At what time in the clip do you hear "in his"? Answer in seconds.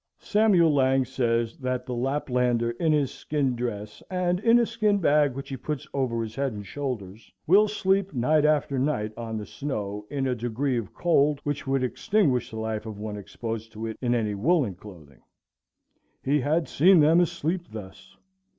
2.79-3.11